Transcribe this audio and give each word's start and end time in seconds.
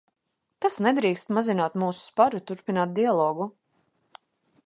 Tas 0.65 0.77
nedrīkst 0.85 1.29
mazināt 1.37 1.77
mūsu 1.83 2.01
sparu 2.07 2.41
turpināt 2.51 2.95
dialogu. 3.01 3.51